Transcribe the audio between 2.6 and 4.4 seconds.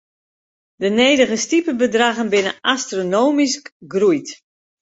astronomysk groeid.